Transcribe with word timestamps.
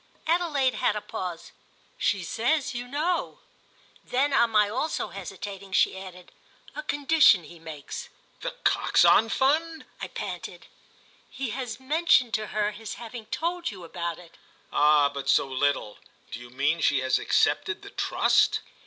Adelaide 0.25 0.73
had 0.73 0.95
a 0.95 0.99
pause. 0.99 1.51
"She 1.99 2.23
says 2.23 2.73
you 2.73 2.87
know." 2.87 3.37
Then 4.03 4.33
on 4.33 4.49
my 4.49 4.67
also 4.67 5.09
hesitating 5.09 5.73
she 5.73 5.95
added: 5.95 6.31
"A 6.75 6.81
condition 6.81 7.43
he 7.43 7.59
makes." 7.59 8.09
"The 8.39 8.55
Coxon 8.63 9.29
Fund?" 9.29 9.85
I 10.01 10.07
panted. 10.07 10.65
"He 11.29 11.51
has 11.51 11.79
mentioned 11.79 12.33
to 12.33 12.47
her 12.47 12.71
his 12.71 12.95
having 12.95 13.27
told 13.27 13.69
you 13.69 13.83
about 13.83 14.17
it." 14.17 14.37
"Ah 14.73 15.07
but 15.07 15.29
so 15.29 15.45
little! 15.47 15.99
Do 16.31 16.39
you 16.39 16.49
mean 16.49 16.81
she 16.81 17.01
has 17.01 17.19
accepted 17.19 17.83
the 17.83 17.91
trust?" 17.91 18.61